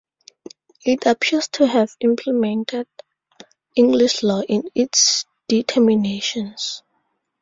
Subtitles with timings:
[0.83, 2.87] It appears to have implemented
[3.75, 6.81] English law in its determinations.